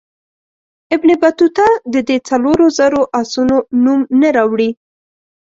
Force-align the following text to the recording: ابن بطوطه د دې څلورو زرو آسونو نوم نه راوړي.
ابن 0.95 1.09
بطوطه 1.21 1.67
د 1.93 1.95
دې 2.07 2.17
څلورو 2.27 2.65
زرو 2.77 3.01
آسونو 3.19 3.57
نوم 3.83 3.99
نه 4.21 4.29
راوړي. 4.37 4.69